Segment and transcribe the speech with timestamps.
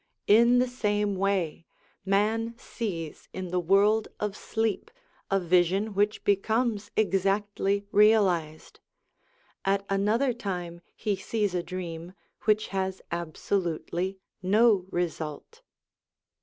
[0.25, 1.67] In the same way,
[2.03, 4.89] man sees in the world of sleep
[5.29, 8.79] a vision which becomes exactly realised;
[9.63, 12.13] at another time he sees a dream
[12.45, 15.61] which has absolutely no result.